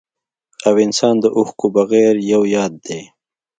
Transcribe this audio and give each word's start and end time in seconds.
او 0.67 0.75
انسان 0.85 1.15
د 1.23 1.25
اوښکو 1.37 1.67
بغير 1.75 2.15
يو 2.31 2.41
ياد 2.55 2.73
دی 2.85 3.01